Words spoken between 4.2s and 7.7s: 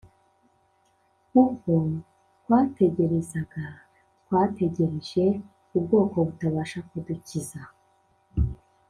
Twategereje ubwoko butabasha kudukiza.